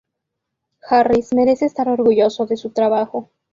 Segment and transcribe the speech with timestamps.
[0.89, 3.29] Harris merece estar orgulloso de su trabajo.